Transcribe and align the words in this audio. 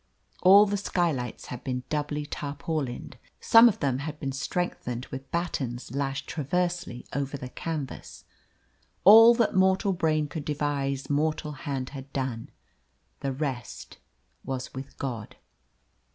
All 0.41 0.65
the 0.65 0.77
skylights 0.77 1.45
had 1.53 1.63
been 1.63 1.83
doubly 1.89 2.25
tarpaulined. 2.25 3.17
Some 3.39 3.69
of 3.69 3.81
them 3.81 3.99
had 3.99 4.19
been 4.19 4.31
strengthened 4.31 5.05
with 5.11 5.29
battens 5.29 5.93
lashed 5.93 6.25
transversely 6.27 7.05
over 7.13 7.37
the 7.37 7.49
canvas. 7.49 8.25
All 9.03 9.35
that 9.35 9.53
mortal 9.53 9.93
brain 9.93 10.27
could 10.27 10.43
devise 10.43 11.07
mortal 11.11 11.51
hand 11.51 11.89
had 11.89 12.11
done. 12.13 12.49
The 13.19 13.31
rest 13.31 13.99
was 14.43 14.73
with 14.73 14.97
God. 14.97 15.35